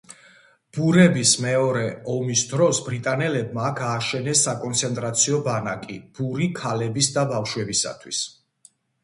[0.75, 8.25] ბურების მეორე ომის დროს ბრიტანელებმა აქ ააშენეს საკონცენტრაციო ბანაკი ბური ქალების და ბავშვებისათვის.